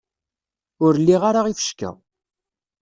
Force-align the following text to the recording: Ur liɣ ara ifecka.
Ur 0.85 0.93
liɣ 1.05 1.21
ara 1.29 1.49
ifecka. 1.51 1.91